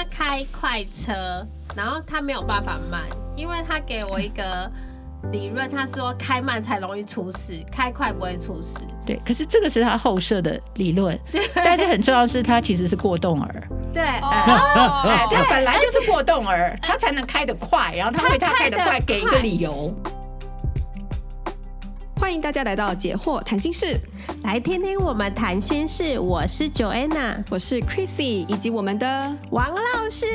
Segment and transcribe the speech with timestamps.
[0.00, 1.12] 他开快车，
[1.76, 3.02] 然后他没有办法慢，
[3.36, 4.70] 因为他给我一个
[5.30, 8.78] 理论，他说开慢才容易出事，开快不会出事。
[9.04, 11.18] 对，可是这个是他后设的理论，
[11.54, 13.62] 但是很重要的是他其实是过动儿。
[13.92, 19.94] 对，哦，他本来就是过动儿，他才能开得快，然后他为他开得快给一个理由。
[22.20, 23.98] 欢迎大家来到解惑谈心室，
[24.44, 26.18] 来听听我们谈心事。
[26.18, 30.26] 我是 Joanna，我是 Chrissy，以及我们的王老师。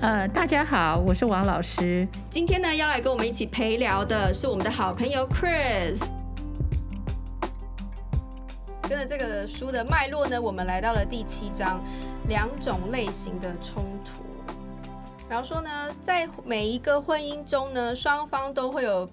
[0.00, 2.08] 呃，大家好，我是王老师。
[2.28, 6.02] 今天呢，要来跟我们一起陪聊的是我们的好朋友 Chris。
[8.88, 11.80] 跟着这个书的脉络呢，我们来到了第七章，
[12.26, 14.24] 两种类型的冲突。
[15.28, 15.70] 然后说呢，
[16.00, 19.08] 在每一个婚姻中呢，双方都会有。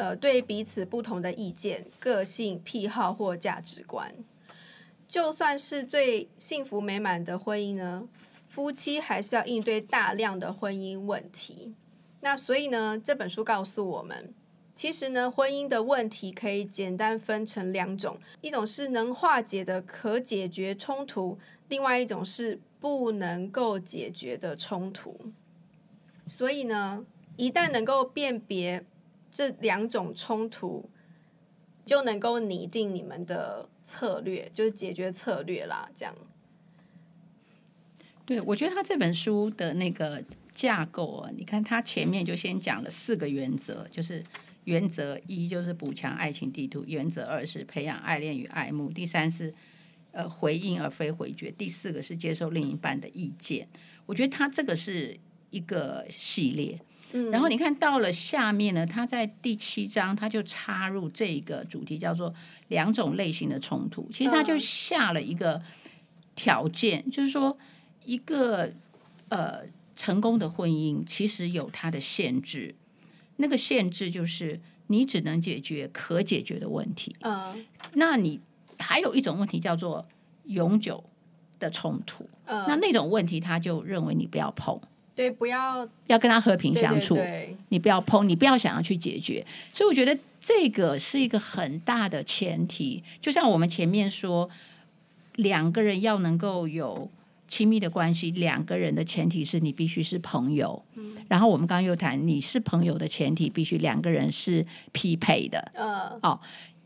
[0.00, 4.14] 呃，对彼此不同的意见、个性、癖好或价值观，
[5.06, 8.08] 就算是最幸福美满的婚姻呢，
[8.48, 11.74] 夫妻还是要应对大量的婚姻问题。
[12.22, 14.32] 那所以呢，这本书告诉我们，
[14.74, 25.14] 其实呢，婚姻的问题可以简单分成两种：一种是能化解的可解决冲突，另外一种是不能够解决的冲突。
[26.24, 27.04] 所以呢，
[27.36, 28.82] 一旦能够辨别。
[29.32, 30.90] 这两种冲突
[31.84, 35.88] 就能够拟定你们的策略，就是解决策略啦。
[35.94, 36.14] 这样，
[38.26, 40.22] 对，我觉得他这本书的那个
[40.54, 44.24] 架构啊，你看他前面就先讲了四个原则，就是
[44.64, 49.52] 原则一就是补强爱情地图，原则二是培养爱恋与爱慕，第三是
[50.12, 53.68] 呃回应而非回绝，第四个是接受另一半的意见。
[54.06, 55.18] 我觉得他这个是
[55.50, 56.78] 一个系列。
[57.32, 62.32] 然后你看到了下面呢，他在第七章他就插入这个主题，叫做
[62.68, 64.08] 两种类型的冲突。
[64.12, 65.60] 其实他就下了一个
[66.36, 67.58] 条件，就是说
[68.04, 68.72] 一个
[69.28, 69.62] 呃
[69.96, 72.74] 成功的婚姻其实有它的限制，
[73.36, 77.14] 那个限制就是你只能解决可解决的问题。
[77.22, 78.40] 嗯，那你
[78.78, 80.06] 还有一种问题叫做
[80.44, 81.02] 永久
[81.58, 82.28] 的冲突。
[82.46, 84.80] 嗯，那那种问题他就认为你不要碰。
[85.14, 89.44] 对，不要要跟他和平相处，对对对，你不要碰，你不要想要去解决。
[89.72, 93.02] 所以我觉得这个是一个很大的前提。
[93.20, 94.48] 就像我们前面说，
[95.34, 97.10] 两个人要能够有
[97.48, 100.82] 亲密的关系，两个人的前提是你必须是朋友。
[100.94, 105.70] 嗯，然后我们刚刚又谈，你是朋友的前提，必须两个人是匹配的。
[105.74, 106.40] 嗯，哦，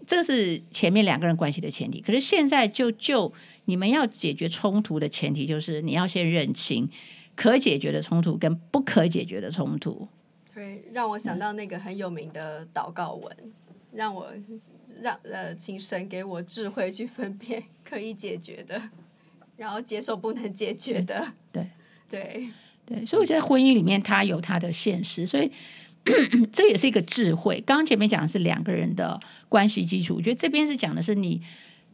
[0.07, 2.01] 这是前面两个人关系的前提。
[2.01, 3.33] 可是现在就就
[3.67, 6.89] 你们要解决冲突的前提，就是你要先认清。
[7.37, 10.07] 可解决的冲突跟不可解决的冲突，
[10.55, 13.53] 对，让我想到那个很有名的祷告文，嗯、
[13.93, 14.33] 让我
[15.03, 18.81] 让呃，请神给我智慧去分辨可以解决的，
[19.57, 21.27] 然后接受不能解决的。
[21.51, 21.67] 对
[22.09, 22.51] 对
[22.87, 25.51] 对，对，所以我觉得婚姻里面它有它的现实，所以
[26.53, 27.61] 这也是一个智慧。
[27.67, 29.19] 刚刚前面讲的是两个人的
[29.49, 31.43] 关系基础，我觉得这边是讲的是你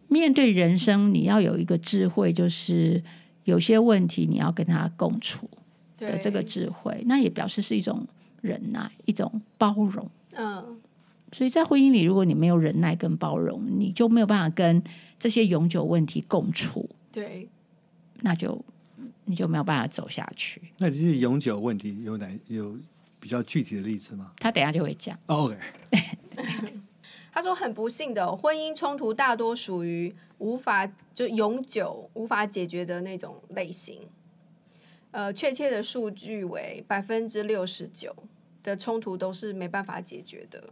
[0.08, 3.02] 面对人生，你要有一个智慧，就是。
[3.50, 5.50] 有些问题你要跟他共处
[5.96, 8.06] 的这个智慧，那也表示是一种
[8.40, 10.08] 忍耐，一种包容。
[10.32, 10.80] 嗯，
[11.32, 14.80] 所以在婚姻里，如果你没有忍耐跟包容，你就没有办法跟
[15.18, 16.88] 这些永久问题共处。
[17.10, 17.48] 对，
[18.20, 18.64] 那就
[19.24, 20.62] 你就没有办法走下去。
[20.78, 22.78] 那这些永久问题有哪有
[23.18, 24.30] 比较具体的例子吗？
[24.38, 25.18] 他等下就会讲。
[25.26, 25.58] Oh, OK，
[27.32, 30.14] 他说很不幸的婚姻冲突大多属于。
[30.40, 34.08] 无法就永久无法解决的那种类型，
[35.10, 38.16] 呃，确切的数据为百分之六十九
[38.62, 40.64] 的冲突都是没办法解决的。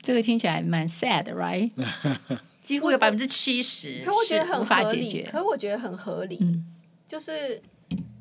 [0.00, 1.72] 这个听起来蛮 sad，right？
[2.62, 5.22] 几乎有百分之七十，可我觉得很合理。
[5.24, 6.64] 可我觉得很合理，嗯、
[7.04, 7.60] 就是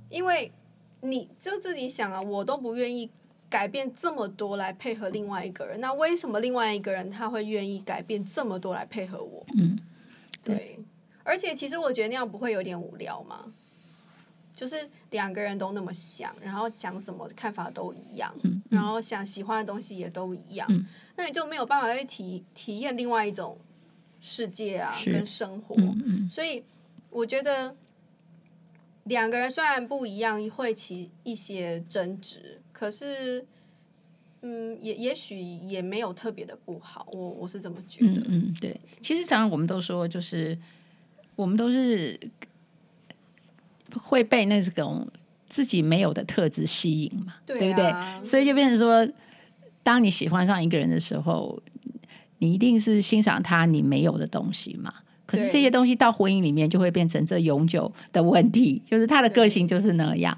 [0.09, 0.51] 因为
[1.01, 3.11] 你就自己想啊，我都不愿意
[3.49, 9.45] 改变这么多来配合另外一个人，那为什么另外一个人他会愿意改变这么多来配合我？
[9.57, 9.77] 嗯，
[10.43, 10.55] 对。
[10.55, 10.79] 对
[11.23, 13.51] 而且，其实我觉得那样不会有点无聊吗？
[14.55, 20.85] 就是两个人都那么想，然后想什么看法都一样，嗯嗯、然后想喜欢的东西也都一样，嗯、
[21.17, 23.57] 那你就没有办法去体体验另外一种
[24.21, 25.75] 世界啊，跟生活。
[26.29, 26.63] 所以
[27.09, 27.75] 我觉得
[29.05, 33.45] 两个人虽然不一样，会起一些争执，可是，
[34.41, 37.07] 嗯，也也许也没有特别的不好。
[37.13, 38.11] 我我是这么觉得。
[38.11, 38.77] 嗯，嗯，对。
[39.01, 40.57] 其实常常我们都说，就是。
[41.37, 42.17] 我们都是
[44.01, 45.05] 会被那种
[45.49, 48.23] 自己没有的特质吸引嘛，对，啊、对不对？
[48.23, 49.05] 所以就变成说，
[49.83, 51.61] 当你喜欢上一个人的时候，
[52.37, 54.93] 你一定是欣赏他你没有的东西嘛。
[55.25, 60.37] 可是这些东西到婚姻里面就会变成这永久的问题，就是他的个性就是那样。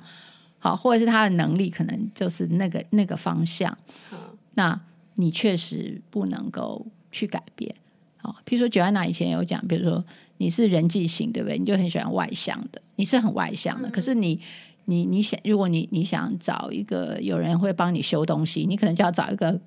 [0.59, 3.77] 好，或者是他的能力可能就是那个那个方向，
[4.11, 4.17] 嗯、
[4.55, 4.79] 那
[5.15, 7.73] 你确实不能够去改变。
[8.17, 10.03] 好，比如说 Joanna 以前有讲，比如说
[10.37, 11.57] 你是人际型，对不对？
[11.57, 14.39] 你就很喜欢外向的，你是很外向的，嗯、可是你
[14.85, 19.59] 你你想，如果你你想找一个有人会帮你修东西，你可能就要找一个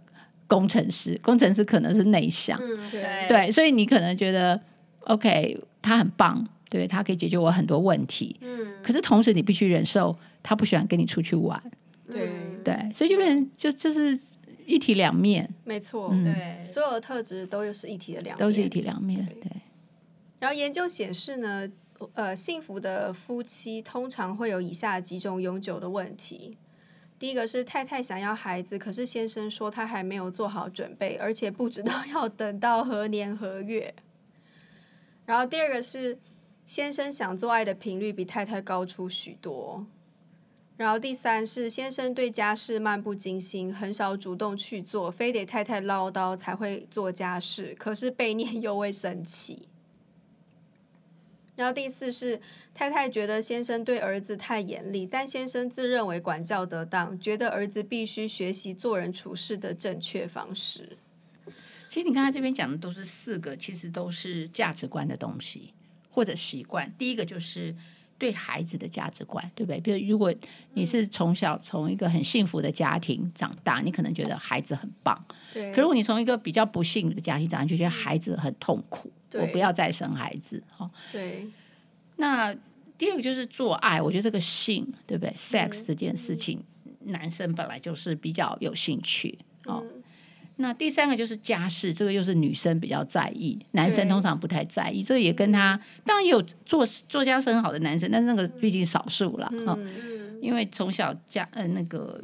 [0.47, 4.61] 工程师，工程师可能是内向，嗯、对对，所以你可能觉得
[5.05, 6.47] OK，他很棒。
[6.69, 11.63] 对，他可以解决我很多问题，嗯，可是同时你必须忍受他不喜欢跟你出去玩，
[12.07, 12.31] 对。
[12.63, 14.19] 对，所以就变成就就是
[14.67, 19.35] 一体两面，没错，嗯、对，所有的特质都是一体的两面，都是一体两面，对。
[19.41, 19.53] 对。
[20.39, 21.67] 然后研究显示呢，
[22.13, 26.59] 呃，幸福的夫妻通常会有以下几种永久的问题：
[27.19, 33.95] 第一个是太太想要孩子，可是先生说他还没有做好准备，而且不知道要等到何年何月。
[35.25, 36.19] 然后第二个是。
[36.67, 39.85] 先生想做爱的频率比太太高出许多，
[40.81, 49.69] 然后第三是先生对家事漫不经心，很少主动去做，非得太太唠叨才会做家事，可是被念 又会生气。
[51.57, 52.41] 然后第四是
[52.73, 60.97] 太太觉得先生对儿子太严厉，但先生自认为管教得当，觉得儿子必须学习做人处事的正确方式。
[61.91, 65.75] 其实你刚才这边讲的都是四个，其实都是价值观的东西。
[66.13, 67.73] 或者习惯，第一个就是
[68.21, 69.81] 对孩子的价值观，对不对？
[69.81, 70.33] 比如，如果
[70.75, 75.19] 你是从小从一个很幸福的家庭长大，你可能觉得孩子很棒。
[75.55, 75.71] 对。
[75.71, 79.11] 可是，如果你从一个比较不幸的家庭长大，就觉得孩子很痛苦。
[79.31, 79.41] 对。
[79.41, 80.63] 我不要再生孩子。
[80.77, 80.91] 哦。
[81.11, 81.49] 对。
[82.17, 82.55] 那
[82.99, 86.63] 第二个就是做爱，我觉得这个性，对不对？sex 这件事情，
[87.07, 89.39] 男生本来就是比较有兴趣。
[89.65, 89.83] 哦。
[90.61, 95.03] 那第三个就是家事，这个又是女生比较在意，男生通常不太在意。
[95.03, 99.75] 这个也跟他当然也有做做家事很好的男生，但是那个毕竟少数了啊。
[99.79, 102.23] 嗯、因为从小家呃那个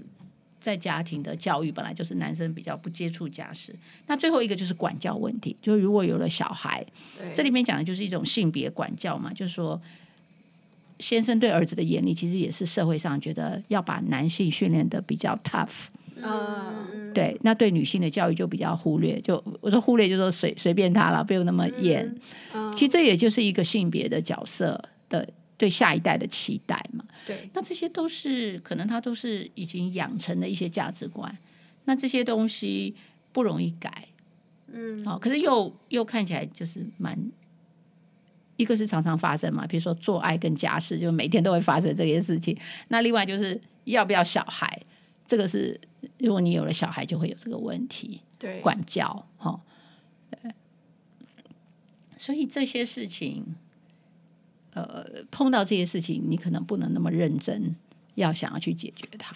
[0.61, 3.75] 在家庭的教育本来就是男生比较不接触家事。
[4.06, 6.85] 那最后一个就是管教问题，就是如果有了小孩，
[7.35, 9.81] 这里面讲的就是一种性别管教嘛，就是说
[10.99, 15.87] 先生对儿子的严厉，其实也是社会上觉得要把男性训练的比较 tough。
[16.23, 22.07] 嗯，对，那对女性的教育就比较忽略，就我说忽略，就说随随便他了，不用那么严。
[22.55, 25.29] 嗯嗯、其实这也就是一个性别的角色的
[25.59, 27.05] 对下一代的期待嘛。
[27.27, 31.37] 对，那这些都是可能他都是已经养成的一些价值观，
[31.85, 32.97] 那这些东西
[33.33, 34.09] 不容易改。
[34.73, 37.15] 嗯，好、哦，可是又又看起来就是蛮，
[38.57, 42.57] 一个是常常发生嘛，比如说做爱跟家事，就每天都会发生这些事情。
[42.89, 44.81] 那另外就是要不要小孩，
[45.27, 45.79] 这个是。
[46.19, 48.23] 如果你有了小孩，就会有这个问题。
[48.39, 49.59] 对，管教哈，
[50.31, 50.51] 对，
[52.19, 53.57] 所以这些事情，
[54.75, 57.75] 呃，碰到这些事情，你可能不能那么认真，
[58.15, 59.35] 要想要去解决它。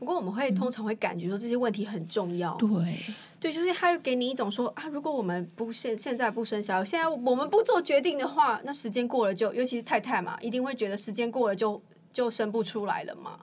[0.00, 2.56] 不过我们会通常会感觉说这些问题很重要。
[2.56, 3.00] 对，
[3.38, 11.80] 对，就是他会给你一种说啊，如果我们不现现在不生小孩，现在我们不做决定的话，那时间过了就，尤其是太太嘛，一定会觉得时间过了就
[12.12, 13.38] 就生不出来了嘛。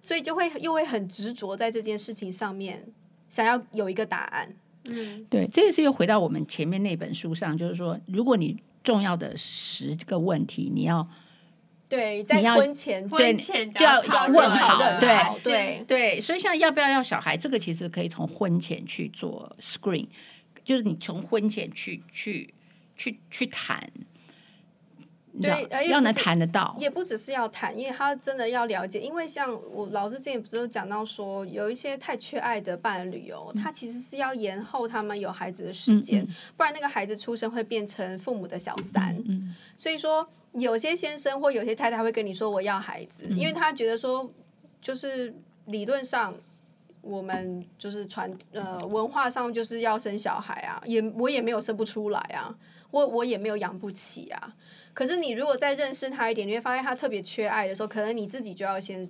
[0.00, 2.86] 所以就会又会很执着在这件事情上面，
[3.28, 4.54] 想要有一个答案。
[4.84, 11.06] 嗯，对，这个是又回到我们前面那本书上，就是说，如果你重要的十个问题，你要
[11.88, 16.20] 对在婚前对婚前就要问好，对对对。
[16.20, 20.06] 所以像要不要要小孩，这个其实可以从婚前去做 screen，
[20.64, 22.54] 就是你从婚前去去
[22.96, 23.90] 去去谈。
[25.40, 28.98] 对，而要能谈得到，也不只是要谈，因为他真的要了解。
[28.98, 39.16] 因为像我老师之前不是有讲到说，有一些太缺爱的伴侣哦，他其实是要延后他们有孩子的时间，嗯嗯、不然那个孩子出生会变成父母的小三。
[39.76, 44.28] 所以说，有些先生或有些太太会跟你说我要孩子，嗯、因为他觉得说，
[44.80, 45.32] 就是
[45.66, 46.34] 理论上
[47.00, 52.52] 我们就是传呃文化上就是要生小孩啊，也我也没有生不出来啊，
[52.90, 54.54] 我我也没有养不起啊。
[54.94, 59.08] 可是你如果再认识他一点，你会发现他特别缺爱的时候，可能你自己就要先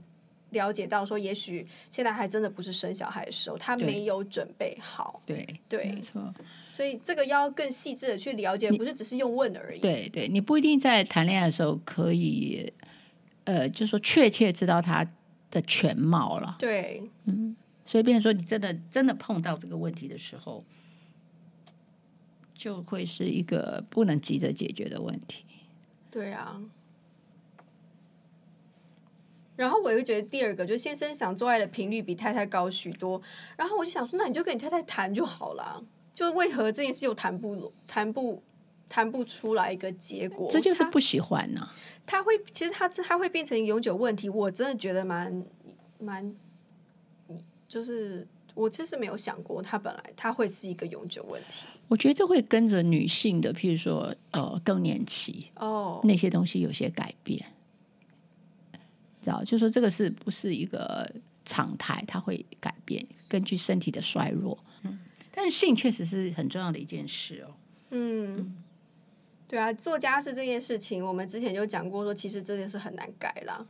[0.51, 5.21] 了解到说，也许现在还真的不是生小孩的时候，他没有准备好。
[5.25, 6.23] 对对，没错。
[6.69, 9.79] 所以这个要更细致的去了解，不是只是用问而已。
[9.79, 12.71] 对对，你不一定在谈恋爱的时候可以，
[13.45, 15.07] 呃，就说确切知道他
[15.51, 16.57] 的全貌了。
[16.59, 17.57] 对，嗯，
[17.87, 20.63] 所以变成说，你真的真的碰到这个问题的时候，
[22.59, 25.45] 就会是一个不能急着解决的问题。
[26.11, 26.61] 对啊，
[29.55, 33.23] 然后我又觉得第二个，就先生想做爱的频率比太太高许多，
[33.57, 38.43] 然后我就想说，那你就跟你太太谈就好了，就为何这件事又谈不谈不
[38.89, 40.51] 谈不出来一个结果？
[40.51, 41.75] 这就是不喜欢呢、啊。
[42.05, 45.45] 他会，其实他他会变成永久问题，我真的觉得蛮
[46.01, 46.35] 蛮，
[47.69, 48.27] 就是
[48.59, 51.67] 我其实没有想过，它本来它会是一个永久问题。
[51.87, 57.39] 我觉得这会跟着女性的，譬如说呃更年期哦，那些东西有些改变，
[59.23, 59.45] 知道？
[59.45, 61.09] 就说这个是不是一个
[61.45, 62.03] 常态？
[62.09, 64.59] 它会改变，根据身体的衰弱。
[64.83, 64.99] 嗯，
[65.33, 67.55] 但是性确实是很重要的一件事哦。
[67.91, 68.37] 嗯。
[68.39, 68.65] 嗯
[69.51, 73.67] 对啊，做家事这件事情，我们之前就讲过，说其实这件事很难改啦，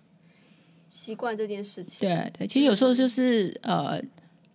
[0.88, 2.00] 习惯这件事情。
[2.00, 4.02] 对对，其实有时候就是呃，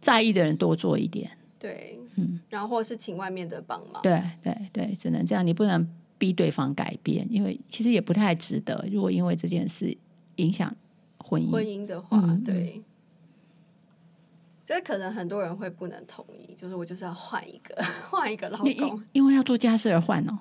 [0.04, 8.86] 在意的人多做一点，对，嗯，然后或是请外面的帮忙，对对对，只能这样，你不能逼对方改变，因为其实也不太值得。
[8.92, 9.98] 如果因为这件事
[10.36, 10.76] 影响
[11.18, 12.82] 婚姻，婚姻的话，嗯、对，
[14.66, 20.38] 这可能很多人会不能同意，就是我就是要换一个 换一个老公，因因为要做家事而换哦。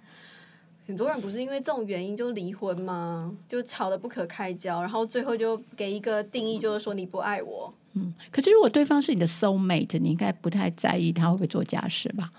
[0.85, 3.37] 很多人不是因为这种原因就离婚吗？
[3.47, 7.73] 就吵得不可开交，然后最后就给一个定义，就是说你不爱我。
[7.93, 12.33] 嗯，可是如果对方是你的 soul mate，你应该不太在意他会不会做家事吧？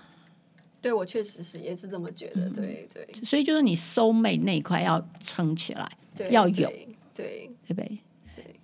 [0.82, 3.24] 对，我确实是也是这么觉得，对、嗯、对。
[3.24, 7.98] 所以就是你 soul mate 那一块要撑起来，对要有，对对，对不对？
[8.36, 8.60] 对。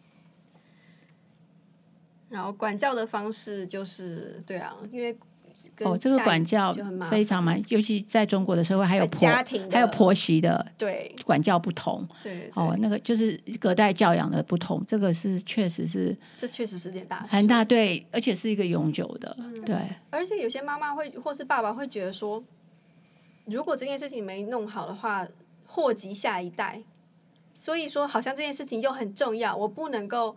[2.29, 5.17] 然后管教的方式就是对啊，因为。
[5.81, 6.75] 哦，这个管教
[7.11, 9.29] 非常蛮，尤其在中国的社会，还有婆
[9.71, 19.77] 还有婆媳的对管教不同，对哦，那个就是隔代教养的不同，这个是确实是，这确实是件大事，很大对，而且是一个永久的，嗯、对。
[20.11, 22.43] 而且有些妈妈会或是爸爸会觉得说，
[23.47, 25.27] 如果这件事情没弄好的话，
[25.67, 26.83] 祸及下一代，
[27.55, 30.37] 所以说好像这件事情又很重要，我不能够。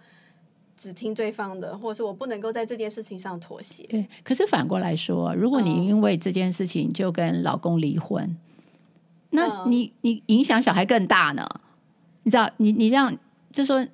[0.75, 3.83] 只听对方的，或者是我不能够在这件事情上妥协。
[3.83, 8.37] 对，可是反过来说，如果你因为这件事情就跟老公离婚，嗯、
[9.31, 11.47] 那你你影响小孩更大呢？
[12.23, 13.15] 你知道，你你让
[13.51, 13.85] 就说，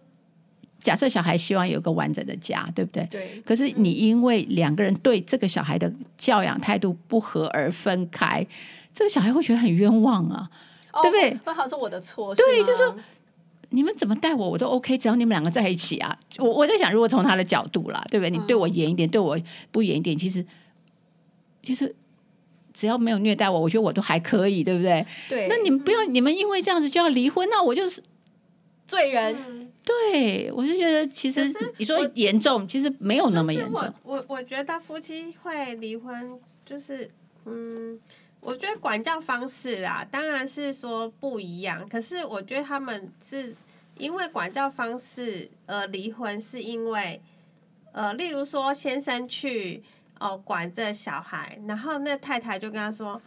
[0.80, 3.06] 假设小孩希望有个完整的家，对不对？
[3.12, 3.42] 对。
[3.46, 8.46] 可是你因为两个人对这个小孩的教养态度不合而分开，
[8.94, 10.50] 这个小孩会觉得很冤枉啊，
[10.94, 11.38] 哦、对不对？
[11.46, 12.96] 会好像是我的错，对，就是说。
[13.72, 16.18] 你们怎么带我，我都 OK，只要你们两个在一起啊。
[16.38, 18.30] 我我在想，如果从他的角度啦，对不对？
[18.30, 19.40] 你对我严一点，对我
[19.72, 20.44] 不严一点，其实
[21.62, 21.96] 其实
[22.74, 25.06] 只要没有虐待我，我觉得我都还可以，对不对？
[25.28, 25.48] 对。
[25.48, 28.02] 那你们不要，你们因为这样子就要离婚，那我就是
[28.86, 29.70] 罪人。
[29.84, 33.94] 对，我就觉得其实你说严重，其实没有那么严重。
[34.04, 37.10] 我我，我觉得夫妻会离婚，就是
[37.46, 38.00] 嗯。
[38.42, 41.88] 我觉得管教方式啊，当然是说不一样。
[41.90, 43.54] 可是我觉得他们是
[43.98, 47.22] 因为管教方式而离婚，是因为
[47.92, 49.84] 呃，例如说先生去
[50.20, 53.22] 哦管这小孩，然后那太太就跟他说：“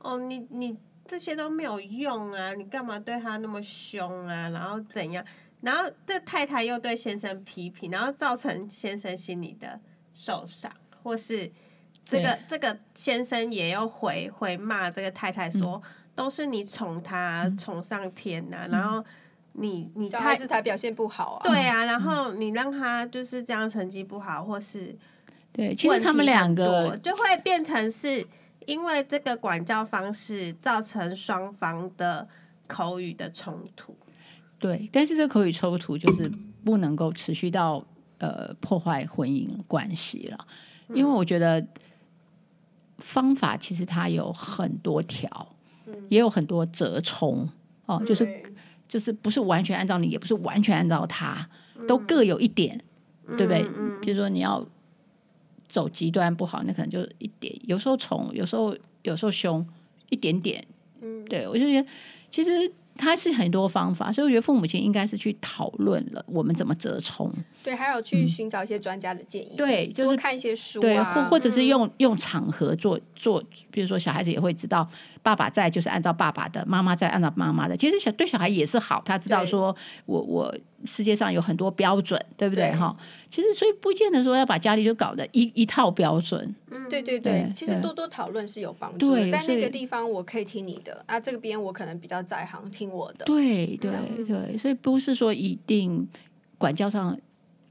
[0.00, 4.48] 哦，你你这些都没有用啊，你干嘛对他那么凶啊？
[4.48, 5.22] 然后怎样？
[5.60, 9.78] 然后这太太又对先生批评，然后造成先生心里的
[10.14, 11.52] 受伤，或是。”
[12.10, 19.04] 这个这个先生也要回回骂这个太太说，嗯、都是你宠他宠上天呐、啊，嗯、然后
[19.52, 24.96] 你你小孩子才表现不好啊，对啊，然后你让他就是这样成绩不好，或是
[25.52, 28.26] 对，其实他们两个就会变成是
[28.66, 32.26] 因为这个管教方式造成双方的
[32.66, 33.96] 口语的冲突，
[34.58, 36.30] 对，但是这口语冲突就是
[36.64, 37.84] 不能够持续到
[38.18, 40.46] 呃破坏婚姻关系了，
[40.88, 41.64] 因为我觉得。
[43.00, 47.48] 方法其实它有很多条，嗯、也有很多折冲
[47.86, 48.42] 哦，嗯、就是
[48.88, 52.80] 就是不是完全按照你，也不是完全按照他，嗯、都各有一点，
[53.26, 53.66] 嗯、对不对？
[53.76, 54.64] 嗯、比如说你要
[55.66, 59.66] 走极端不好，那可能就一点，有时候宠，有时候有时候凶，
[60.10, 60.64] 一点点。
[61.00, 61.88] 嗯，对我就觉得
[62.30, 62.72] 其实。
[63.00, 67.32] 他是很多方法，所以我觉得父母亲应该是去讨论了我们怎么折冲。
[67.62, 69.54] 对，还有去寻找一些专家的建议。
[69.54, 74.86] 嗯、对，就是多看一些书、啊，对，或或者是用、嗯、用场合做做，比如说小孩子也会知道，
[75.22, 77.76] 爸爸在就是按照爸爸的，妈妈在按照妈妈的。
[77.76, 80.54] 其实小对小孩也是好，他知道说我我
[80.84, 82.72] 世界上有很多标准，对不对？
[82.72, 82.96] 哈，
[83.30, 86.54] 其实所以不见得说要把家里就搞得一一套标准。
[86.70, 89.30] 嗯，对对对，对其实多多讨论是有帮助的。
[89.30, 93.24] 在那个地方我可以听你的，啊，这个边我可能比较在行，听我的。
[93.26, 93.92] 对对
[94.24, 96.08] 对，所以不是说一定
[96.56, 97.18] 管教上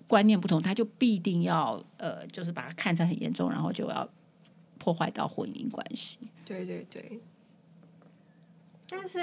[0.07, 4.07] 观念不同，他就必定要呃，就是把它看成很严重，然后就要
[4.77, 6.19] 破坏到婚姻关系。
[6.45, 7.19] 对对对。
[8.87, 9.19] 但是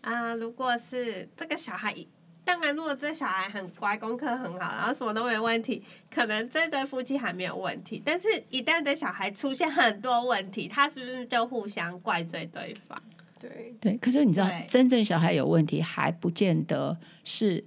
[0.00, 1.94] 啊、呃，如果是这个小孩。
[2.44, 8.02] 当然，如果这小孩很乖，功课很好，然后什么都没问题，可能这对夫妻还没有问题。
[8.04, 13.00] 但是，一旦这小孩出现很多问题，他是不是就互相怪罪对方？
[13.38, 13.96] 对对。
[13.98, 17.62] 可是你知道，真正小孩有问题，还不见得是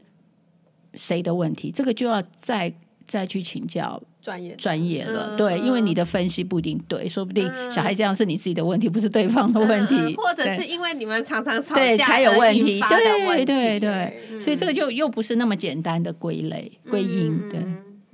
[0.96, 2.74] 谁的问题，这个就要再
[3.08, 5.32] 再去请教专业专业了。
[5.32, 12.82] 嗯、对，因为你的分析不一定对，说不定小孩这样是你自己的问题，不是对方的问题，嗯、 或者是因为你们常常吵架才有问题。
[13.28, 17.50] 问对对对，嗯、所以这个就又不是那么简单的归类归因。
[17.50, 17.60] 对，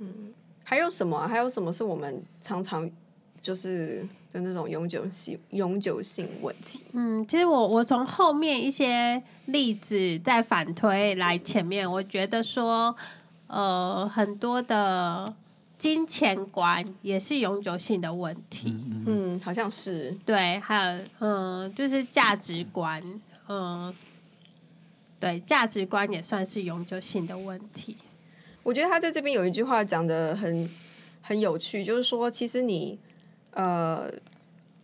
[0.00, 1.28] 嗯，还有什么、啊？
[1.28, 2.90] 还有什么是我们常常
[3.40, 4.04] 就是？
[4.32, 6.84] 就那种永久性、永久性问题。
[6.92, 12.94] 嗯，其实我我从后面一些例子再反推来前面，我觉得说，
[13.48, 15.34] 呃，很多的
[15.80, 18.76] 金钱观也是永久性的问题。
[18.86, 20.14] 嗯，嗯，好像是。
[20.26, 23.02] 对，还有嗯、呃，就是价值观，
[23.48, 23.94] 嗯、呃，
[25.18, 27.96] 对，价值观也算是永久性的问题。
[28.62, 30.70] 我觉得他在这边有一句话讲的很
[31.22, 32.98] 很有趣，就是说，其实你。
[33.52, 34.08] 呃，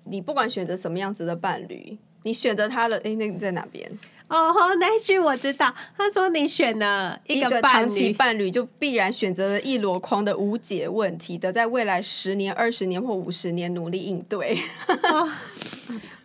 [0.06, 3.88] 你不管选择什么样子的伴侣，你选择他了，哎，那你在哪边？
[4.28, 5.74] 哦吼，那句我知道。
[5.96, 14.58] 他说你选了一个，一个长期伴侣，就必然选择了一箩筐的无解问题，得在未来十年、二十年或五十年努力应对。
[14.86, 15.28] 哦，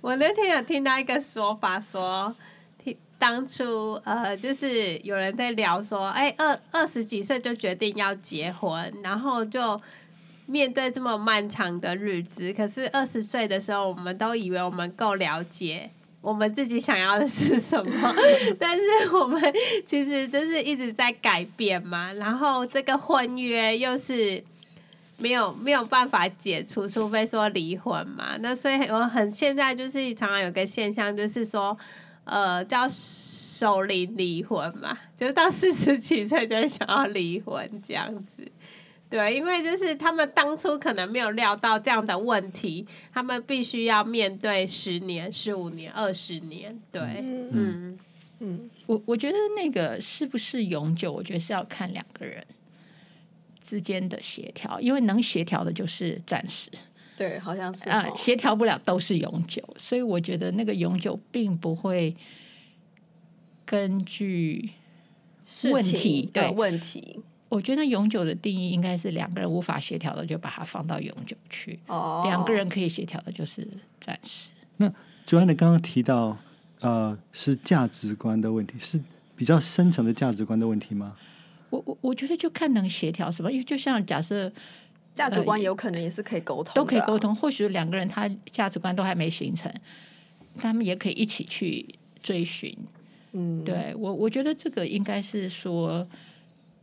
[0.01, 2.35] 我那天有听到一个说法说，说
[2.83, 9.79] 听当初呃，就是有人在聊说，哎，二二十几岁就决定要结婚，然后就。
[10.47, 15.89] 面对这么漫长的日子，可是二十岁的时候，我们都以为我们够了解
[16.21, 18.15] 我们自己想要的是什么，
[18.59, 18.83] 但是
[19.15, 19.41] 我们
[19.83, 22.13] 其实都是一直在改变嘛。
[22.13, 24.43] 然后这个婚约又是
[25.17, 28.37] 没有没有办法解除，除非说离婚嘛。
[28.39, 31.75] 那所以我很现在就是常常有个现象，就是说
[32.25, 38.47] 呃叫守龄离婚嘛，就是到四十几岁就会想要离婚这样子。
[39.11, 46.81] 对，因为就是他们当初可能没有料到这样的问题，他们必须要面对十年、十五年、二十年。
[46.89, 47.99] 对，嗯嗯，
[48.39, 52.41] 嗯，我我觉得那个是不是永久，我觉得是要看两个人
[53.61, 56.71] 之间的协调，因为能协调的就是暂时。
[57.17, 62.15] 对，好像是啊，协调不了都是永久，所以我觉得那个永久并不会
[63.65, 64.71] 根据
[65.69, 67.21] 问题对问题。
[67.51, 71.77] 我觉得永久的定义应该是两个人无法协调的，就把它放到永久去。
[71.87, 73.67] 哦，两个人可以协调的，就是
[73.99, 74.51] 暂时。
[74.77, 74.87] 那
[75.27, 76.37] Joanna 刚刚提到，
[76.79, 78.97] 呃，是价值观的问题，是
[79.35, 81.17] 比较深层的价值观的问题吗？
[81.71, 84.49] 我我我觉得就看能协调什么，因为就像假设
[85.13, 87.35] 价值观有可能也是可以沟通，啊，都可以沟通。
[87.35, 89.69] 或许两个人他价值观都还没形成，
[90.57, 91.85] 他们也可以一起去
[92.23, 92.73] 追寻。
[93.33, 96.07] 嗯，对我我觉得这个应该是说。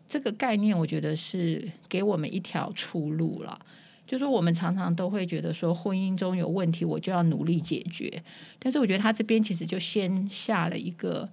[0.09, 3.61] 这个概念，我觉得是给我们一条出路了。
[4.07, 8.11] 就是说，我们常常都会觉得说，婚姻中有问题，我就要努力解决。
[8.59, 11.29] 但是，我觉得他这边其实就先下了一个，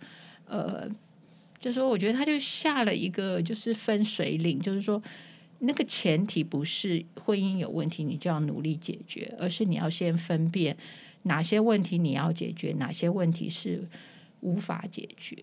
[0.45, 0.85] 呃，
[1.57, 5.01] 就是说，我觉得他就下了一个，就是分水岭，就是说，
[5.59, 10.75] 那个前提不是婚姻有问题，你就要努力解决，而是你要先分辨
[11.23, 13.87] 哪些问题你要解决，哪些问题是
[14.41, 15.37] 无法解决。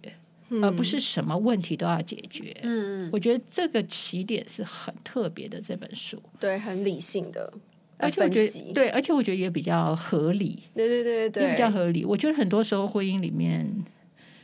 [0.61, 2.57] 而不是什么问题都要解决。
[2.63, 5.61] 嗯，我觉得这个起点是很特别的。
[5.61, 7.53] 这本书对，很理性的，
[7.97, 10.65] 而且我觉得对，而且我觉得也比较合理。
[10.75, 12.05] 对对对对，也比较合理。
[12.05, 13.73] 我觉得很多时候婚姻里面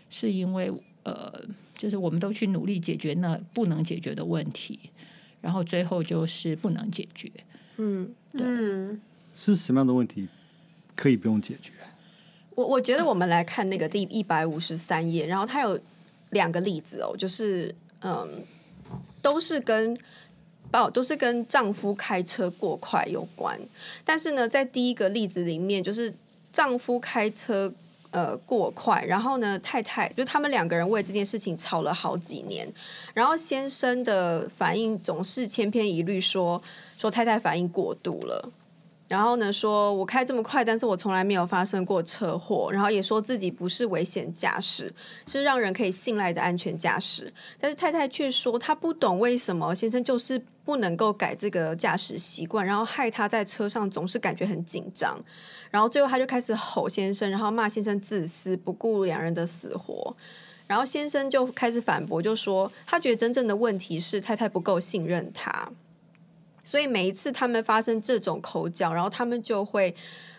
[0.08, 1.42] 是因为呃，
[1.76, 4.78] 就是我们都去努力解决那不能解决的问题，
[5.40, 7.30] 然后最后就是不能解决。
[7.78, 8.42] 嗯，对。
[8.44, 9.00] 嗯，
[9.34, 10.28] 是什么样的问题
[10.94, 11.72] 可以不用解决？
[12.54, 15.78] 我我觉得我们来看那个第一百五十三页，然后它有。
[16.30, 18.44] 两个例子哦，就是嗯，
[19.22, 19.98] 都是跟
[20.72, 23.58] 哦，都是跟丈夫开车过快有关。
[24.04, 26.12] 但是呢，在第一个例子里面，就是
[26.52, 27.72] 丈夫开车
[28.10, 32.70] 呃过快，然后呢，太太就他们两个人为这件事情吵了好几年，
[33.14, 36.62] 然后先生的反应总是千篇一律说，
[36.96, 38.52] 说太太反应过度了。
[39.08, 42.68] 然后呢，说我开这么快，但是我从来没有发生过车祸。
[42.70, 44.94] 然后也说自己不是危险驾驶，
[45.26, 47.32] 是让人可以信赖的安全驾驶。
[47.58, 55.18] 但是太太却说，她不懂为什么先生就是不能够改这个驾驶习惯，然后害他在车上总是感觉很紧张。
[55.70, 60.14] 然后最后他就开始吼先生，然后骂先生自私，不顾两人的死活。
[60.66, 65.70] 然后先生就开始反驳，就说他觉得真正的问题是太太不够信任他。
[66.68, 69.94] 所以每一次他们发生这种口角，然后他们就会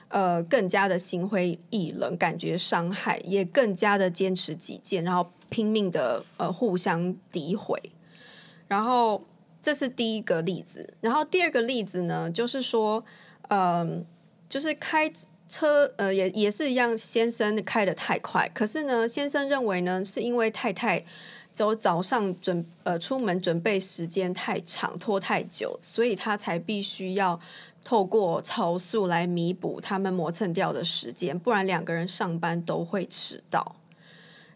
[0.10, 7.82] 呃更加的心灰意冷，感觉伤害，也更加的坚持己见，然后拼命的呃互相诋毁。
[8.68, 9.24] 然后
[9.60, 10.94] 这是第一个例子。
[11.02, 13.04] 然后第二个例子呢，就是说，
[13.48, 14.06] 嗯、
[14.48, 15.12] 就是开
[15.48, 21.04] 车呃也也是一样，先生开得太快，可是呢，先生认为呢是因为太太
[21.52, 27.40] 走早上准呃出门准备时间太长拖太久，所以他才必须要
[27.84, 33.76] 透过超速来弥补他们磨蹭掉的时间，不然两个人上班都会迟到。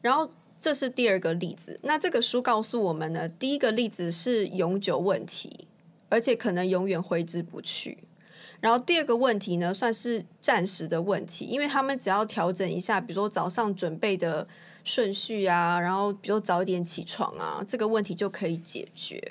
[0.01, 0.29] 然后
[0.59, 1.79] 这是第二个例子。
[1.83, 5.67] 那这个书告诉我们呢，第一个例子是永久问题，
[6.09, 7.97] 而且可能永远挥之不去。
[8.61, 14.47] 然后第二个问题呢，算是暂时的问题，因为他们只要调整一下，比如说早上准备的
[14.83, 19.21] 顺序啊，然后比如早一点起床啊，这个问题就可以解决。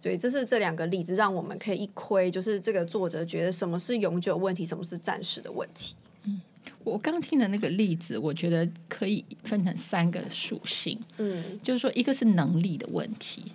[0.00, 5.94] 对，这是这两个例子，让我们可以一窥，就是这个作者觉得什么是永久问题，什么是暂时的问题。
[6.24, 6.40] 嗯，
[6.84, 10.98] 我刚听的那个例子，我觉得可以分成三个属性。
[11.18, 13.52] 嗯，就是说，一个是能力的问题。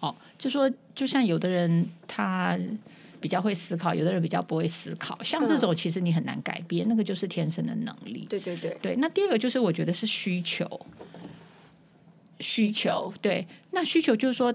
[0.00, 2.58] 哦，就说就像有的人他。
[3.22, 5.16] 比较会思考，有的人比较不会思考。
[5.22, 8.26] 像这种，其实你很难改变，嗯、那个就是天生的能力。
[8.28, 8.96] 对对对，对。
[8.96, 10.86] 那第二个就是我觉得是需求，
[12.40, 13.14] 需求。
[13.22, 14.52] 对，那需求就是说，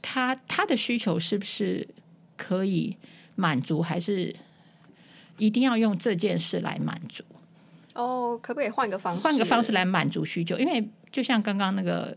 [0.00, 1.86] 他他的需求是不是
[2.36, 2.96] 可以
[3.34, 4.34] 满足，还是
[5.36, 7.24] 一定要用这件事来满足？
[7.94, 9.20] 哦，可不可以换个方式？
[9.22, 10.56] 换个方式来满足需求？
[10.56, 12.16] 因为就像刚刚那个。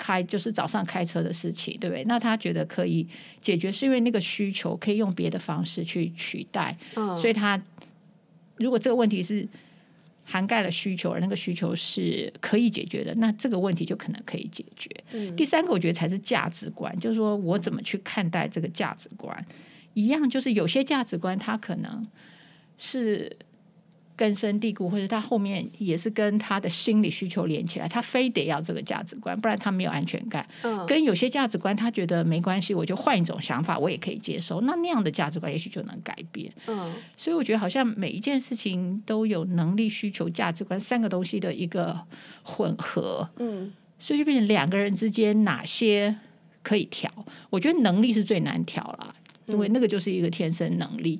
[0.00, 2.02] 开就是早上开车的事情，对不对？
[2.04, 3.06] 那他觉得可以
[3.42, 6.74] 解决，是因为那个需求可以用别的方式去取代。
[6.96, 7.60] 嗯，所以他
[8.56, 9.46] 如果这个问题是
[10.24, 14.88] 涵盖了需求，而那个需求是可以解决的，那这个问题就可能可以解决。
[15.12, 19.46] 嗯，第三个我觉得才是价值观，就是说我怎么去看待这个价值观，
[19.92, 22.06] 一样就是有些价值观它可能
[22.78, 23.36] 是。
[24.20, 30.46] 根深蒂固，或者他后面也是跟他的心理需求连起来，他非得要这个价值观，不然他没有安全感。
[30.60, 34.60] 嗯，跟有些价值观，他觉得没关系，我就换一种想法，我也可以接受。
[34.60, 36.52] 那那样的价值观，也许就能改变。
[36.66, 41.98] 嗯，所以我觉得好像每一件事情都有能力、需求、价值观三个东西的一个
[42.42, 43.26] 混合。
[43.38, 46.14] 嗯，所以就变成两个人之间哪些
[46.62, 47.10] 可以调？
[47.48, 49.14] 我觉得能力是最难调了，
[49.46, 51.18] 因为那个就是一个天生能力。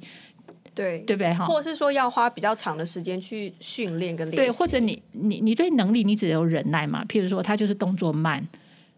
[0.75, 1.35] 对，对不对？
[1.35, 4.57] 哈，或者是说要花比较长的时间去训练跟练习。
[4.57, 7.05] 对，或者你你你对能力你只有忍耐嘛？
[7.07, 8.47] 譬如说他就是动作慢，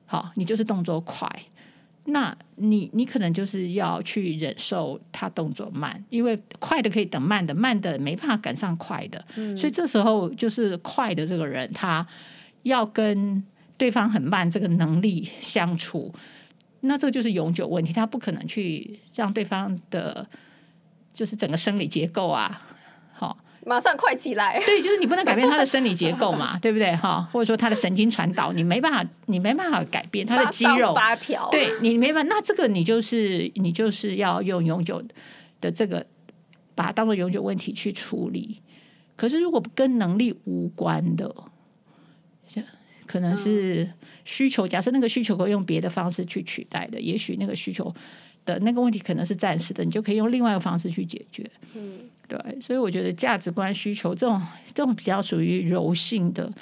[0.06, 1.26] 好，你就是动作快，
[2.04, 9.24] 那你你可能就是要去忍受他动作慢，因为快的可以等慢的，慢的没办法赶上快的。
[9.36, 12.06] 嗯，所以这时候就是快的这个人，他
[12.64, 13.42] 要跟
[13.78, 16.14] 对方很慢这个能力相处，
[16.80, 20.28] 那这就是永久问题，他不可能去让对方的。
[21.14, 22.62] 就是整个生理结构啊，
[23.12, 24.58] 好，马上快起来。
[24.64, 26.94] 对，就是你不能改变他的生理结构嘛， 对不对？
[26.96, 31.48] 哈，或者说他的神经传导，你没办法，你没办法改变他的肌肉发条。
[31.50, 35.02] 对，你没办法，那这个你就是你就是要用永久
[35.60, 36.06] 的这个，
[36.74, 38.62] 把它当做永久问题去处理。
[39.14, 41.32] 可是如果跟能力无关的，
[43.06, 43.92] 可能是
[44.24, 44.66] 需求。
[44.66, 47.94] 假设那个需求可以用别的方式去取代的，也许那个需求。
[48.44, 51.48] 的那个问题可能是暂时的，你就可以用另外一个方式去解决。
[51.74, 54.40] 嗯，对，所以我觉得价值观需求这种
[54.74, 56.52] 这种比较属于柔性的、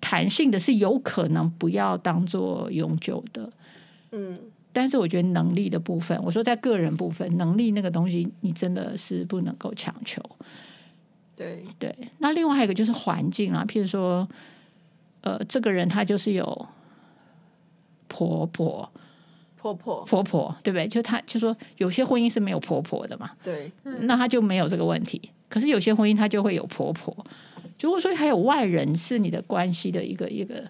[0.00, 3.52] 弹性的，是有可能不要当做永久的。
[4.10, 4.38] 嗯，
[4.72, 10.20] 但是我觉得能力的部分，我说在个人部分，能力那个东西，你真的是不能够强求。
[11.36, 14.28] 对对，那另外还有一个就是环境啊，譬如说，
[15.20, 16.68] 呃，这个人他就是有
[18.08, 18.90] 婆婆。
[19.60, 20.88] 婆婆，婆婆，对不对？
[20.88, 25.20] 就她就说，有些婚姻是没有婆婆的嘛，对，那她就没有这个问题。
[25.50, 27.14] 可是有些婚姻她就会有婆婆。
[27.78, 30.64] 如果说还有外人是你的关系的一个一个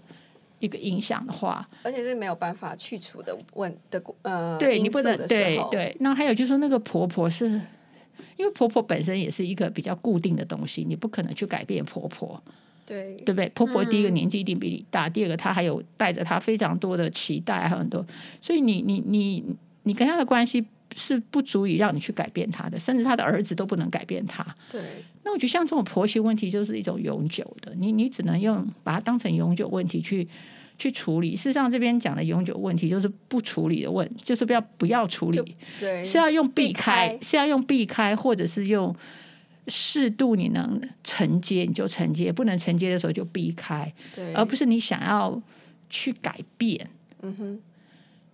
[0.58, 5.96] 一个影响的话，而且是没有办法去除的问的呃，对你不能对对。
[6.00, 7.48] 那还有就是说，那个婆婆是
[8.36, 12.42] 因为婆婆本身也是一个比较固定的东西，你不可能去改变婆婆。
[12.90, 13.48] 对，对不对？
[13.50, 18.04] 婆婆第一个年纪一定比你大，嗯、第二个她还有带着她非常多的期待，还有很多，
[18.40, 19.44] 所以你你你
[19.84, 24.44] 你跟她的关系是不足以让你去改变她的，甚至她的儿子都不能改变她。
[24.68, 24.82] 对，
[25.22, 30.26] 那我觉得像这种婆媳问题就是一种永久的，你你只能用把它当成永久问题去
[30.76, 31.36] 去处理。
[31.36, 38.92] 事实上，这边讲的永久问题就是不处理的问，就是不要不要处理，对，是要用避开，避开是要用避开，或者是用。
[39.68, 45.40] 适度你能承接你就承接，不能承接的时候就避开，对，而不是你想要
[45.88, 46.88] 去改变。
[47.22, 47.60] 嗯哼，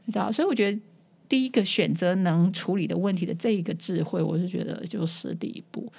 [0.04, 0.78] 你知道，所以我觉得
[1.28, 5.92] 第一个选择能处理的问题的这一个智慧，我是觉得就是第一步。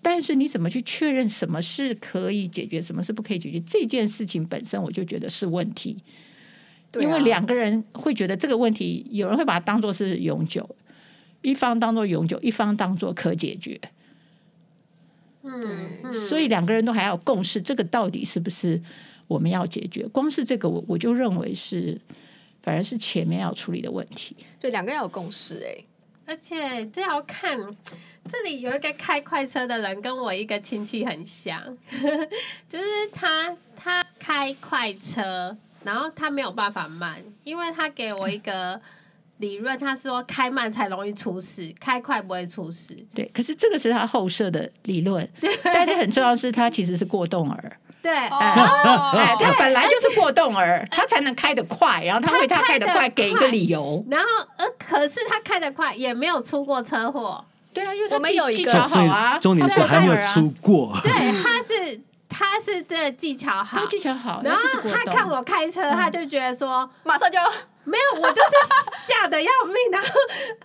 [0.00, 3.60] 但是你怎么去确认什么是可以解决，什么是不可以解决？
[3.60, 5.96] 这件事情本身我就觉得是问题，
[6.92, 10.68] 啊，因为两个人会觉得这个问题，有人会把它当做是永久，
[11.42, 13.80] 一方当做永久，一方当做可解决。
[15.46, 18.80] 嗯，所以两个人都还要共识，这个到底是不是
[19.26, 20.08] 我们要解决。
[20.08, 22.00] 光是这个，我我就认为是
[22.62, 24.34] 反而是前面要处理的问题。
[24.58, 25.84] 对，两个人有共识哎、欸，
[26.24, 27.58] 而且这要看
[28.30, 31.62] 这里有一个开快车的人，跟我一个亲戚很像，
[32.66, 38.80] 就是他他开快车，然后他没有办法慢，因为他给我一个。
[39.38, 42.96] 理论，他说开慢才容易出事，开快不会出事。
[43.12, 45.28] 对，可是这个是他后设的理论，
[45.64, 47.76] 但是很重要的是他其实是过动儿。
[48.00, 54.04] 对，哎，他本来就是过动儿，他才能开得快，然后他为他开得快给一个理由。
[54.10, 54.26] 然后
[54.58, 57.44] 呃，可是他开得快也没有出过车祸。
[57.72, 60.96] 对啊，因为他我们有一个好啊，重点是还没有出过。
[61.02, 61.10] 对，
[61.42, 64.42] 他是他是这个技巧好，技巧好。
[64.44, 67.44] 然后他看我开车，他就觉得说马上就要。
[67.84, 70.08] 没有，我就是吓得要命，然后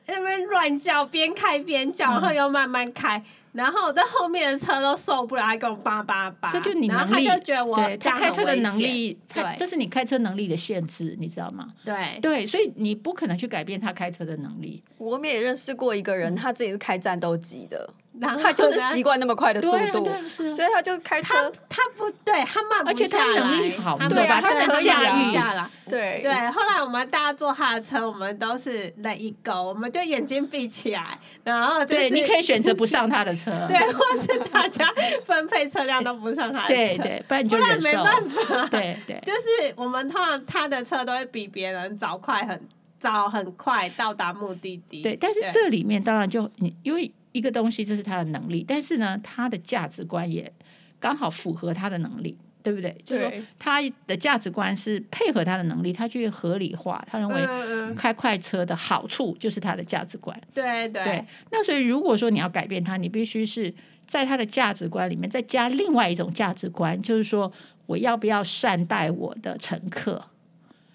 [0.08, 6.52] 那边乱叫，边开边叫，然后又慢慢开，然后在后面的车都受不了，还跟我叭叭叭。
[6.52, 11.74] 这就你能力，对，他开车的能力，对，这是你开车能力的限制，你知道吗？
[11.84, 14.82] 对对，所以你不可能去改变他开车的能力。
[14.98, 17.94] 我们也认识过一个人，他自己是开战斗机的。
[18.20, 21.52] 他就是习惯那么快的速度，所以他就开车。
[21.70, 23.34] 他不对，他慢不下来。
[23.34, 24.42] 而且他能力好，对吧？
[24.42, 25.70] 他可以驾驭下来。
[25.88, 26.34] 对对。
[26.52, 34.86] 后来我们大家坐他的车，我们都是那一个我们就眼睛闭起来，然后对，你可以选择不上他的车， 对，或是大家
[35.26, 37.58] 分配车辆都不上他的车，对对，不然你就。
[37.82, 42.68] 没办法，对对，就是我们通常他的车都会比别人早快很
[43.00, 45.02] 早很快到达目的地。
[45.02, 47.12] 对，但是这里面当然就你因为。
[47.40, 50.52] 一个东西，这是他的能力，但是呢，他的价值观也
[51.00, 52.92] 刚好符合他的能力，对不对？
[52.92, 60.38] 对，就是说他的价值观是配合他的能力，他去合理化，他认为开快车的好处就是他的价值观。
[60.54, 61.26] 对对，对。
[61.50, 63.74] 那所以如果说你要改变他，你必须是
[64.06, 67.50] 在他的价值观里面再加另外一种价值观，就是说
[67.86, 70.26] 我要不要善待我的乘客？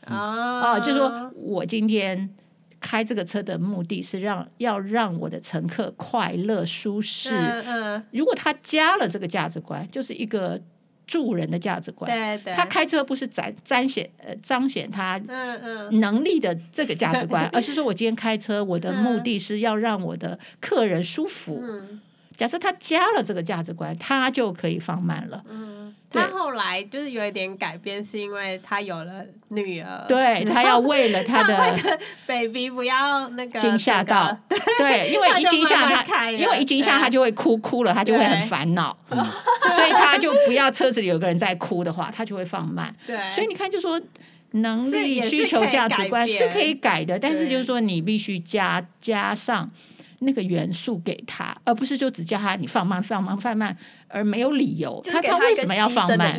[0.07, 0.15] 哦，
[0.77, 2.29] 哦，就是说我今天。
[2.87, 7.31] 开这个车的目的是让要让我的乘客快乐舒适。
[7.31, 8.07] 嗯嗯。
[8.13, 10.61] 如果他加了这个价值观，就是一个
[11.07, 12.11] 助人的价值观。
[12.11, 12.53] 对对。
[12.53, 21.61] 他开车不是展彰显呃彰显他嗯嗯能力的这个价值观， 而是说我今天开车，我的目的是要让我的客人舒服。
[21.63, 22.03] 嗯。
[22.37, 25.43] 假设他加了这个价值观，他就可以放慢了。
[25.49, 30.05] 嗯，他后来就是有一点改变，是因为他有了女儿。
[30.09, 34.37] 对，他要为了他的 baby 不要那个惊吓到。
[34.79, 42.95] 对，因为 一惊吓他，因为一惊吓他就会哭，哭了他就会很烦恼，所以他就不要车子里有个人在哭的话，他就会放慢。
[43.07, 44.01] 对，所以你看，就说
[44.51, 49.71] 能力、需求、价值观是可以改的，但是就是说你必须加加上。
[50.21, 53.77] 那个元素给他，而不是就只叫他你放慢、放慢、放慢，
[54.09, 55.01] 而没有理由。
[55.05, 56.37] 他他为什么要放慢？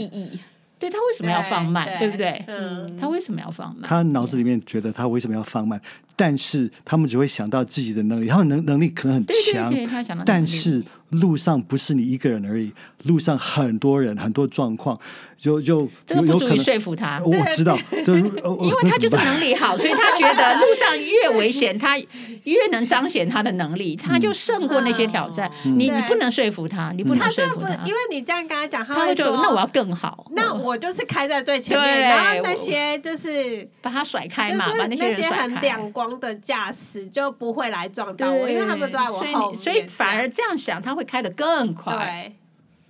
[0.78, 1.88] 对，他为什么要放慢？
[1.88, 2.44] 对，对不对？
[2.48, 3.84] 嗯，他为什么要放慢？
[3.84, 5.82] 他脑子里面觉得他为什么要放慢？
[6.18, 12.74] 但是他们只会想到自己的能力，他们能能力可能很强，对对对，但是路上不是你一个人而已，
[13.06, 14.98] 路上很多人，很多状况，
[15.38, 17.22] 就就这个不足以说服他。
[17.24, 25.52] 我知道， 就因为他就是能力好，所以他觉得路上越危险，他越能彰显他的能力，他就胜过那些挑战。
[25.64, 36.06] 你你不能说服他，你不能说服他，因为你这样跟他讲，他会说那我要更好，那我就是开在最前面，然后那些就是把他甩开嘛，把那些很亮光。
[36.16, 41.94] 的驾驶就不会来撞到我，因为他们都在我后面，所以反而这样想，他会开得更快。
[41.94, 42.36] 对，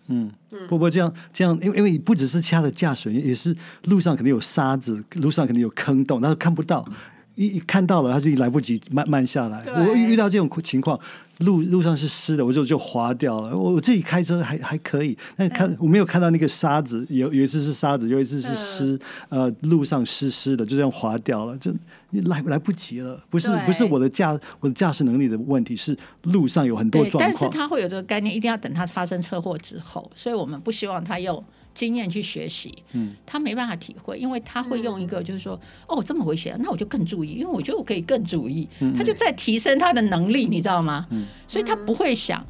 [0.07, 0.31] 嗯，
[0.67, 6.87] 不会这样这样，因为因为不只是其他的驾驶员，也是路上肯定有沙子，路上肯定有坑洞，但是看不到，
[7.35, 9.63] 一一看到了，他就来不及慢慢下来。
[9.67, 10.99] 我遇到这种情况。
[11.39, 13.55] 路路上是湿的，我就就滑掉了。
[13.55, 21.71] 我我自己开车还还可以，但看我没有看到那个沙子，有有一次是沙子，有一次是湿，呃，路上湿湿的，就这样滑掉了，就
[22.11, 23.21] 来来不及了。
[23.29, 27.33] 不是不是我的驾我的驾驶能力的问题，是路上有很多状况。
[27.39, 31.43] 但是他会有这个概念，一定要等他发生车祸之后，所以我们不希望他用。
[31.75, 41.05] 经验去学习，嗯，他没办法体会，因为他会用一个就是说，嗯、哦，这么危险，那我就更注意，因为我觉得我可以更注意，嗯、他就在提升他的能力，你知道吗？
[41.11, 42.43] 嗯，所以他不会想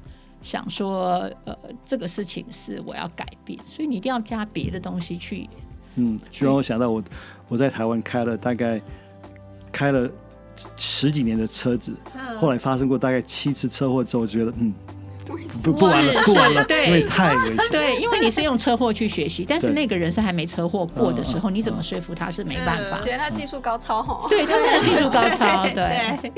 [0.43, 5.49] 想说，呃，这个事情是我要改变，所以你一定要加别的东西去。
[5.95, 7.03] 嗯，就让我想到我
[7.47, 8.79] 我在台湾开了大概
[9.71, 10.09] 开了
[10.77, 14.71] 十几年的车子，嗯、后来发生过大概七次车祸之后，我觉得嗯。
[15.63, 17.57] 不不玩了，不玩了，对，因为太危险。
[17.71, 22.97] 对，因为你是用车祸去学习，但是那个人是还没车祸过的时候，你怎么说服他是没办法？
[22.99, 24.27] 显然他技术高超哈。
[24.29, 25.65] 对，他真的技术高超。
[25.73, 26.31] 对。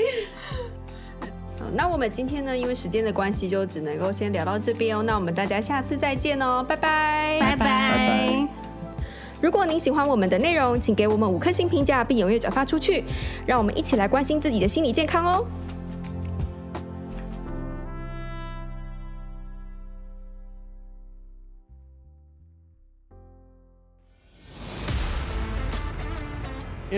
[1.74, 5.02] 那我们今天呢，因为时间的关系，就只能够先聊到这边哦。
[5.02, 8.48] 那我们大家下次再见哦，拜拜，拜拜。
[9.40, 13.04] 如果您喜欢我们的内容，请给我们五颗星评价，并踊跃转发出去，
[13.44, 15.44] 让我们一起来关心自己的心理健康哦。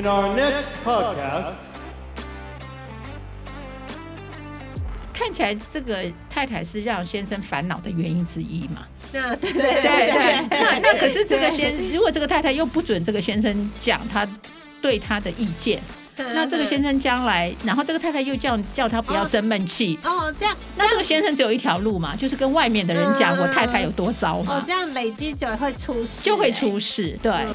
[0.00, 1.52] In our next podcast，
[5.12, 8.86] 看起来这个太太是让先生烦恼的原因之一嘛？
[9.12, 14.26] 那 对对对对，那那可是这个先，如果这个太太又不准这个先生讲他
[14.80, 15.78] 对他的意见，
[16.16, 19.98] 那这个先生将来，然后这个太太又叫叫他不要生闷气。
[20.02, 27.30] 哦，这样，那这个先生只有一条路嘛，就是跟外面的人讲我太太有多糟嘛，哦，这样累积就会出事，就会出事，对。
[27.30, 27.54] 嗯